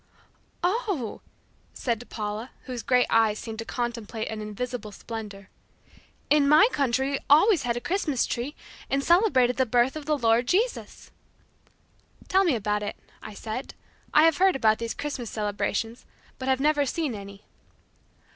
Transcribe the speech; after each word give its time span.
"Oh," 0.63 1.21
said 1.75 2.09
Paula 2.09 2.49
whose 2.63 2.81
great 2.81 3.05
eyes 3.11 3.37
seemed 3.37 3.59
to 3.59 3.65
contemplate 3.65 4.29
an 4.29 4.41
invisible 4.41 4.91
splendor. 4.91 5.49
"In 6.31 6.49
my 6.49 6.67
country 6.71 7.11
we 7.11 7.19
always 7.29 7.61
had 7.61 7.77
a 7.77 7.81
Christmas 7.81 8.25
tree, 8.25 8.55
and 8.89 9.03
celebrated 9.03 9.57
the 9.57 9.65
birth 9.67 9.95
of 9.95 10.07
the 10.07 10.17
Lord 10.17 10.47
Jesus." 10.47 11.11
"Tell 12.27 12.43
me 12.43 12.55
about 12.55 12.81
it," 12.81 12.95
I 13.21 13.35
said, 13.35 13.75
"I 14.11 14.23
have 14.23 14.37
heard 14.37 14.55
about 14.55 14.79
these 14.79 14.95
Christmas 14.95 15.29
celebrations, 15.29 16.03
but 16.39 16.47
have 16.47 16.59
never 16.59 16.83
seen 16.87 17.13
any." 17.13 17.43